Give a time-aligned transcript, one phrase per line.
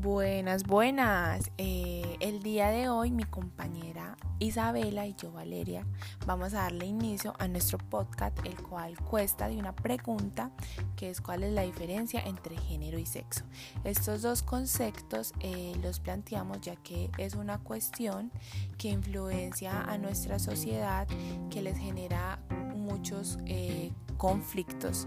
[0.00, 1.50] Buenas, buenas.
[1.58, 5.84] Eh, el día de hoy mi compañera Isabela y yo Valeria
[6.26, 10.52] vamos a darle inicio a nuestro podcast, el cual cuesta de una pregunta
[10.96, 13.44] que es cuál es la diferencia entre género y sexo.
[13.84, 18.32] Estos dos conceptos eh, los planteamos ya que es una cuestión
[18.78, 21.06] que influencia a nuestra sociedad,
[21.50, 22.38] que les genera
[22.74, 25.06] muchos eh, conflictos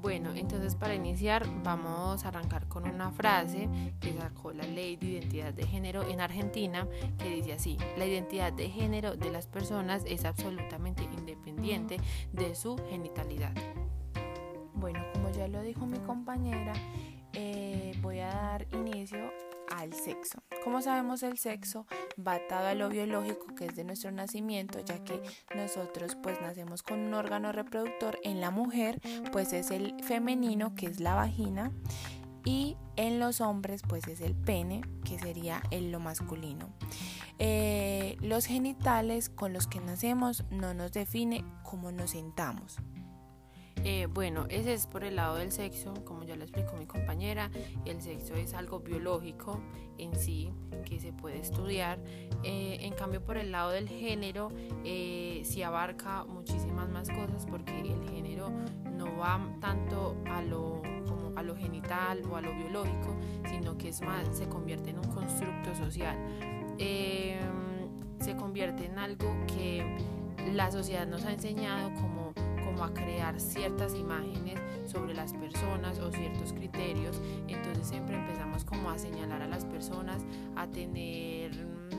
[0.00, 3.68] bueno, entonces para iniciar vamos a arrancar con una frase
[4.00, 6.86] que sacó la ley de identidad de género en Argentina
[7.18, 11.98] que dice así, la identidad de género de las personas es absolutamente independiente
[12.32, 13.52] de su genitalidad.
[14.74, 16.72] Bueno, como ya lo dijo mi compañera,
[17.32, 19.30] eh, voy a dar inicio
[19.78, 20.42] al sexo.
[20.64, 21.86] Como sabemos el sexo
[22.18, 25.22] va atado a lo biológico que es de nuestro nacimiento, ya que
[25.54, 29.00] nosotros pues nacemos con un órgano reproductor en la mujer,
[29.32, 31.70] pues es el femenino que es la vagina
[32.44, 36.70] y en los hombres pues es el pene que sería el lo masculino.
[37.38, 42.78] Eh, los genitales con los que nacemos no nos define cómo nos sentamos.
[43.90, 47.50] Eh, bueno, ese es por el lado del sexo, como ya lo explicó mi compañera,
[47.86, 49.62] el sexo es algo biológico
[49.96, 50.52] en sí
[50.84, 51.98] que se puede estudiar.
[52.44, 54.50] Eh, en cambio, por el lado del género,
[54.84, 58.50] eh, sí abarca muchísimas más cosas porque el género
[58.92, 60.82] no va tanto a lo,
[61.34, 63.16] a lo genital o a lo biológico,
[63.48, 66.14] sino que es más, se convierte en un constructo social.
[66.76, 69.82] se convierte en algo que
[70.52, 72.34] la sociedad nos ha enseñado como
[72.84, 77.20] a crear ciertas imágenes sobre las personas o ciertos criterios.
[77.46, 80.24] Entonces siempre empezamos como a señalar a las personas,
[80.56, 81.98] a tener mm,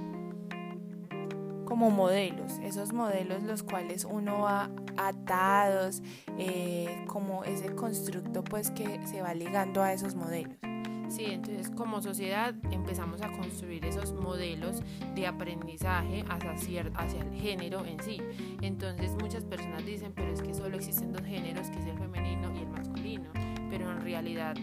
[1.65, 6.01] como modelos, esos modelos los cuales uno va atados,
[6.37, 10.68] eh, como ese constructo pues que se va ligando a esos modelos.
[11.09, 14.81] Sí, entonces como sociedad empezamos a construir esos modelos
[15.15, 18.21] de aprendizaje hacia, hacia el género en sí.
[18.61, 22.53] Entonces muchas personas dicen, pero es que solo existen dos géneros, que es el femenino
[22.55, 23.31] y el masculino.
[23.71, 24.55] Pero en realidad,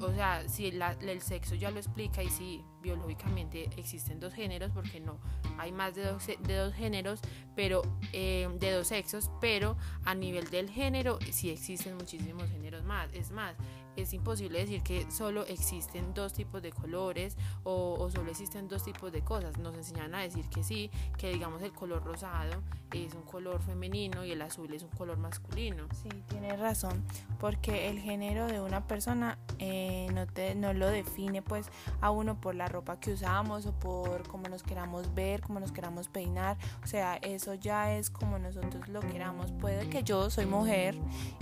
[0.00, 5.00] o sea, si el sexo ya lo explica y si biológicamente existen dos géneros, porque
[5.00, 5.18] no,
[5.58, 7.20] hay más de dos, de dos géneros,
[7.54, 7.82] pero
[8.12, 13.12] eh, de dos sexos, pero a nivel del género sí existen muchísimos géneros más.
[13.14, 13.56] Es más,
[13.96, 19.12] es imposible decir que solo existen dos tipos de colores o, solo existen dos tipos
[19.12, 19.58] de cosas.
[19.58, 24.24] Nos enseñan a decir que sí, que digamos el color rosado es un color femenino
[24.24, 25.86] y el azul es un color masculino.
[26.02, 27.04] Sí, tienes razón,
[27.38, 31.68] porque el género de una persona eh, no, te, no lo define pues
[32.00, 35.70] a uno por la ropa que usamos o por cómo nos queramos ver, cómo nos
[35.70, 36.56] queramos peinar.
[36.82, 39.52] O sea, eso ya es como nosotros lo queramos.
[39.52, 40.96] Puede que yo soy mujer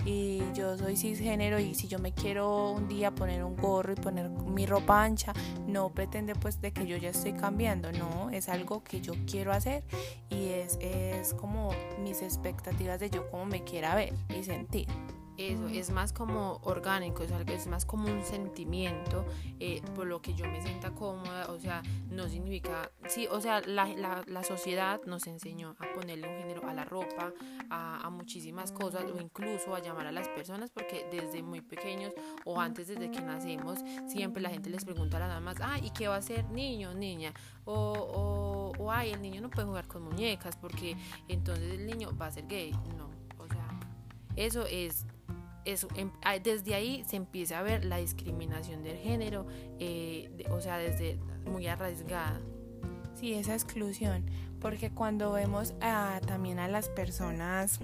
[0.05, 3.95] y yo soy cisgénero y si yo me quiero un día poner un gorro y
[3.95, 5.33] poner mi ropa ancha,
[5.65, 9.53] no pretende pues de que yo ya estoy cambiando, no, es algo que yo quiero
[9.53, 9.83] hacer
[10.29, 11.71] y es, es como
[12.03, 14.87] mis expectativas de yo cómo me quiera ver y sentir
[15.37, 19.25] eso, es más como orgánico, es, algo, es más como un sentimiento
[19.59, 23.61] eh, por lo que yo me sienta cómoda, o sea, no significa, sí, o sea,
[23.61, 27.33] la, la, la sociedad nos enseñó a ponerle un género a la ropa,
[27.69, 32.13] a, a, muchísimas cosas, o incluso a llamar a las personas, porque desde muy pequeños
[32.45, 35.91] o antes desde que nacemos, siempre la gente les pregunta a las mamás, ah, ¿y
[35.91, 37.33] qué va a ser niño, niña?
[37.65, 42.15] O, o, o ay, el niño no puede jugar con muñecas porque entonces el niño
[42.19, 43.67] va a ser gay, no, o sea,
[44.35, 45.05] eso es
[45.65, 46.11] eso, em,
[46.43, 49.45] desde ahí se empieza a ver la discriminación del género,
[49.79, 52.39] eh, o sea, desde muy arraigada.
[53.15, 54.25] Sí, esa exclusión,
[54.59, 55.73] porque cuando vemos
[56.25, 57.79] también a las personas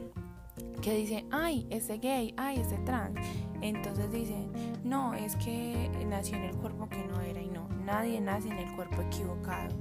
[0.81, 3.19] que dicen, ay, ese gay, ay, ese trans,
[3.61, 4.51] entonces dicen,
[4.83, 8.57] no, es que nació en el cuerpo que no era y no, nadie nace en
[8.57, 9.75] el cuerpo equivocado.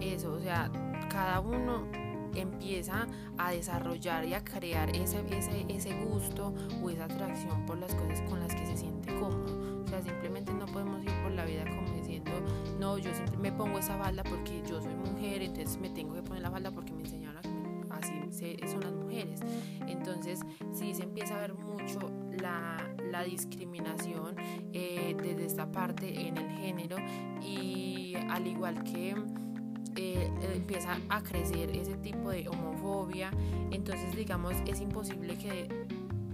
[0.00, 0.70] Eso, o sea,
[1.08, 1.86] cada uno
[2.34, 3.06] empieza
[3.38, 8.20] a desarrollar y a crear ese, ese, ese gusto o esa atracción por las cosas
[8.22, 9.82] con las que se siente cómodo.
[9.84, 12.30] O sea, simplemente no podemos ir por la vida como diciendo,
[12.78, 16.22] no, yo siempre me pongo esa falda porque yo soy mujer, entonces me tengo que
[16.22, 17.38] poner la falda porque me enseñaron
[17.90, 19.40] a que así son las mujeres.
[19.86, 20.40] Entonces,
[20.72, 21.98] sí se empieza a ver mucho
[22.40, 24.36] la, la discriminación
[24.72, 26.96] eh, desde esta parte en el género
[27.42, 29.14] y al igual que
[29.96, 33.30] eh, empieza a crecer ese tipo de homofobia,
[33.70, 35.68] entonces digamos es imposible que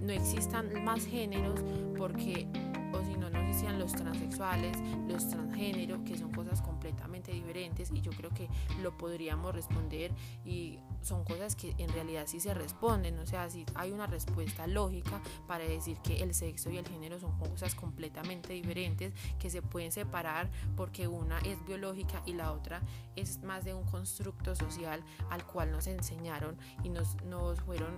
[0.00, 1.60] no existan más géneros
[1.96, 2.46] porque
[2.92, 3.27] o si no,
[3.66, 4.76] los transexuales,
[5.08, 8.48] los transgénero, que son cosas completamente diferentes y yo creo que
[8.82, 10.12] lo podríamos responder
[10.44, 14.66] y son cosas que en realidad sí se responden, o sea, si hay una respuesta
[14.66, 19.62] lógica para decir que el sexo y el género son cosas completamente diferentes que se
[19.62, 22.80] pueden separar porque una es biológica y la otra
[23.16, 27.96] es más de un constructo social al cual nos enseñaron y nos, nos fueron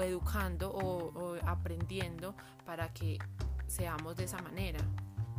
[0.00, 2.34] educando o, aprendiendo
[2.64, 3.18] para que
[3.72, 4.78] seamos de esa manera.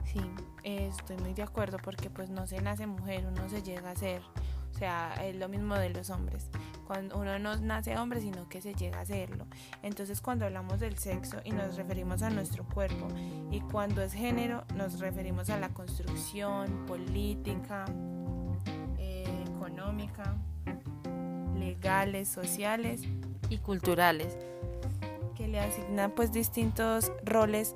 [0.06, 0.20] Sí,
[0.64, 4.22] estoy muy de acuerdo porque pues no se nace mujer, uno se llega a ser.
[4.74, 6.50] O sea, es lo mismo de los hombres.
[6.88, 9.46] Cuando uno no nace hombre, sino que se llega a serlo.
[9.84, 13.08] Entonces, cuando hablamos del sexo y nos referimos a nuestro cuerpo,
[13.52, 17.86] y cuando es género, nos referimos a la construcción política,
[18.98, 20.36] eh, económica,
[21.56, 23.04] legales, sociales
[23.50, 24.36] y culturales
[25.36, 27.76] que le asignan pues distintos roles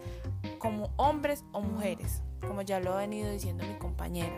[0.58, 4.38] como hombres o mujeres, como ya lo ha venido diciendo mi compañera.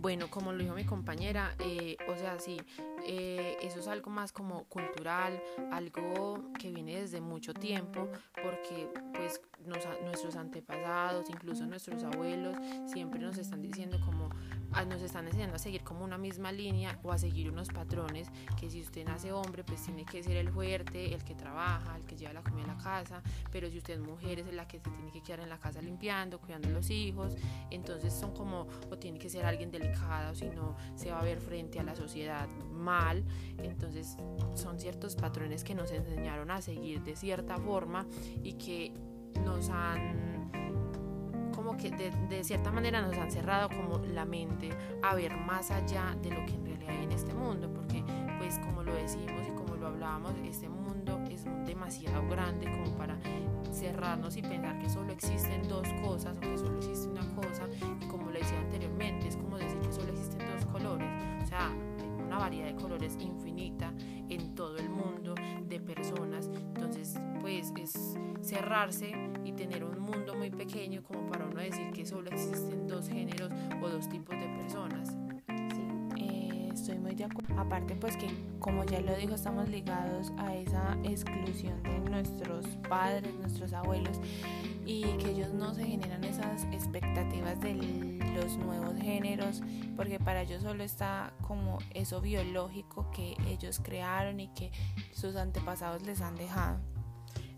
[0.00, 2.56] Bueno, como lo dijo mi compañera, eh, o sea, sí,
[3.04, 5.42] eh, eso es algo más como cultural,
[5.72, 8.08] algo que viene desde mucho tiempo,
[8.40, 9.40] porque pues
[10.04, 12.56] nuestros antepasados, incluso nuestros abuelos,
[12.86, 14.30] siempre nos están diciendo como
[14.86, 18.28] nos están enseñando a seguir como una misma línea o a seguir unos patrones
[18.58, 22.04] que si usted nace hombre pues tiene que ser el fuerte, el que trabaja, el
[22.04, 24.78] que lleva la comida a la casa, pero si usted es mujer es la que
[24.78, 27.34] se tiene que quedar en la casa limpiando, cuidando a los hijos,
[27.70, 31.40] entonces son como o tiene que ser alguien delicado, si no se va a ver
[31.40, 33.24] frente a la sociedad mal,
[33.58, 34.16] entonces
[34.54, 38.06] son ciertos patrones que nos enseñaron a seguir de cierta forma
[38.42, 38.92] y que
[39.44, 40.37] nos han
[41.76, 44.70] que de, cierta manera nos han cerrado como la mente
[45.02, 48.04] a ver más allá de lo que en realidad hay en este mundo, porque
[48.38, 53.18] pues como lo decimos y como lo hablábamos, este mundo es demasiado grande como para
[53.72, 57.64] cerrarnos y pensar que solo existen dos cosas o que solo existe una cosa.
[58.00, 61.08] Y como lo decía anteriormente, es como decir que solo existen dos colores,
[61.42, 61.70] o sea,
[62.26, 63.92] una variedad de colores infinita
[64.28, 65.34] en todo el mundo
[65.66, 69.12] de personas, entonces pues es cerrarse
[70.68, 73.50] pequeño como para uno decir que solo existen dos géneros
[73.82, 75.08] o dos tipos de personas.
[75.48, 75.82] Sí,
[76.18, 77.58] eh, estoy muy de acuerdo.
[77.58, 78.28] Aparte pues que
[78.58, 84.20] como ya lo dijo estamos ligados a esa exclusión de nuestros padres, nuestros abuelos
[84.84, 89.62] y que ellos no se generan esas expectativas de los nuevos géneros
[89.96, 94.70] porque para ellos solo está como eso biológico que ellos crearon y que
[95.12, 96.78] sus antepasados les han dejado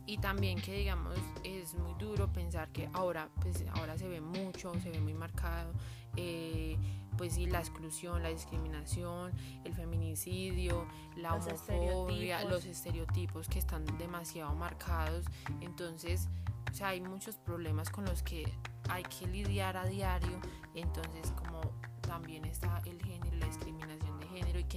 [0.07, 4.73] y también que digamos es muy duro pensar que ahora pues ahora se ve mucho
[4.81, 5.73] se ve muy marcado
[6.17, 6.77] eh,
[7.17, 9.33] pues sí la exclusión la discriminación
[9.65, 10.87] el feminicidio
[11.17, 15.27] la homofobia los estereotipos que están demasiado marcados.
[15.61, 16.29] Entonces
[16.71, 18.51] o sea hay muchos problemas con los que
[18.89, 20.41] hay que lidiar a diario.
[20.75, 21.61] Entonces como
[22.01, 23.20] también está el género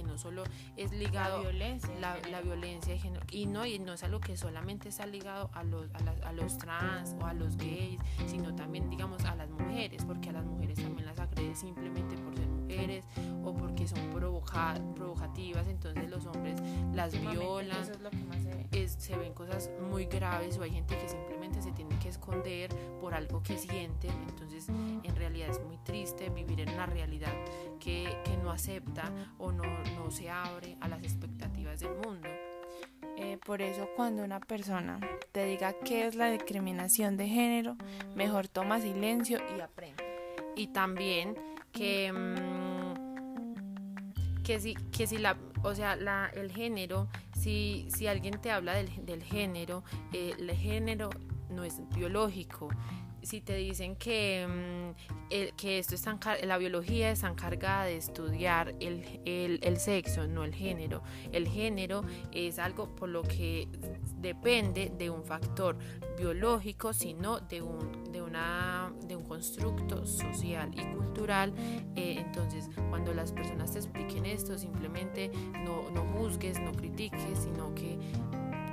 [0.04, 0.44] género y que no solo
[0.76, 3.24] es ligado la violencia, la, la violencia de género.
[3.30, 6.58] Y no, y no es algo que solamente está ligado a los, a, a, los
[6.58, 10.78] trans o a los gays, sino también digamos a las mujeres, porque a las mujeres
[10.78, 13.04] también las agrede simplemente por ser mujeres
[13.44, 16.60] o porque son provoca, provocativas, entonces los hombres
[16.92, 17.82] las violan.
[17.82, 18.66] Eso es lo que más se, ve.
[18.72, 22.70] Es, se ven cosas muy graves o hay gente que simplemente se tiene que esconder
[23.00, 27.32] por algo que sienten, entonces en realidad es muy triste vivir en una realidad
[27.78, 29.62] que, que no acepta o no,
[29.96, 32.28] no se abre a las expectativas del mundo.
[33.16, 34.98] Eh, por eso cuando una persona
[35.30, 37.76] te diga qué es la discriminación de género,
[38.16, 40.02] mejor toma silencio y aprende.
[40.56, 41.36] Y también
[41.72, 42.63] que, mm,
[44.44, 48.74] que, si, que si la, o sea, la, el género, si, si alguien te habla
[48.74, 49.82] del, del género,
[50.12, 51.10] eh, el género
[51.50, 52.68] no es biológico,
[53.24, 59.20] si te dicen que, mm, que esto está la biología está encargada de estudiar el,
[59.24, 61.02] el, el, sexo, no el género.
[61.32, 63.68] El género es algo por lo que
[64.18, 65.76] depende de un factor
[66.18, 71.52] biológico, sino de un, de una, de un constructo social y cultural.
[71.96, 75.30] Eh, entonces, cuando las personas te expliquen esto, simplemente
[75.64, 77.98] no, no juzgues, no critiques, sino que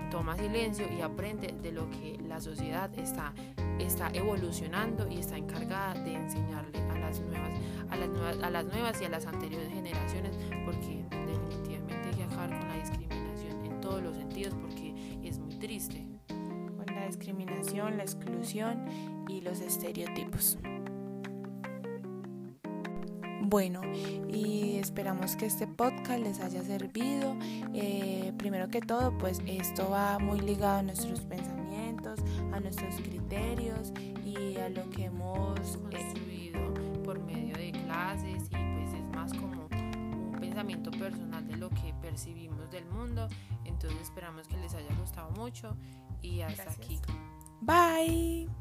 [0.09, 3.33] toma silencio y aprende de lo que la sociedad está
[3.85, 7.53] está evolucionando y está encargada de enseñarle a las nuevas,
[7.89, 12.23] a las nuevas, a las nuevas y a las anteriores generaciones, porque definitivamente hay que
[12.23, 16.05] acabar con la discriminación en todos los sentidos, porque es muy triste.
[16.27, 18.85] Con la discriminación, la exclusión
[19.27, 20.57] y los estereotipos.
[23.51, 23.81] Bueno,
[24.27, 27.35] y esperamos que este podcast les haya servido.
[27.75, 31.61] Eh, primero que todo, pues esto va muy ligado a nuestros pensamientos
[32.61, 33.91] nuestros criterios
[34.23, 39.67] y a lo que hemos construido por medio de clases y pues es más como
[39.67, 43.27] un pensamiento personal de lo que percibimos del mundo.
[43.65, 45.75] Entonces esperamos que les haya gustado mucho
[46.21, 46.99] y hasta aquí.
[47.61, 48.60] Bye.